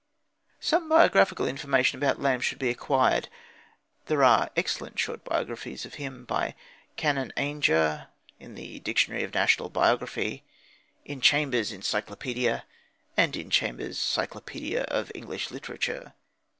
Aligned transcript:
Some 0.59 0.89
biographical 0.89 1.47
information 1.47 1.95
about 1.99 2.19
Lamb 2.19 2.41
should 2.41 2.57
be 2.57 2.71
acquired. 2.71 3.29
There 4.07 4.23
are 4.23 4.49
excellent 4.57 4.97
short 4.97 5.23
biographies 5.23 5.85
of 5.85 5.93
him 6.01 6.25
by 6.25 6.55
Canon 6.95 7.31
Ainger 7.37 8.07
in 8.39 8.55
the 8.55 8.79
Dictionary 8.79 9.21
of 9.23 9.35
National 9.35 9.69
Biography, 9.69 10.43
in 11.05 11.21
Chambers's 11.21 11.77
Encyclopædia, 11.77 12.63
and 13.15 13.35
in 13.35 13.51
Chambers's 13.51 13.99
Cyclopædia 13.99 14.85
of 14.85 15.11
English 15.13 15.51
Literature. 15.51 16.13